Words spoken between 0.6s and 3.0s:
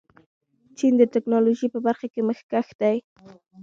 چین د ټیکنالوژۍ په برخه کې مخکښ دی.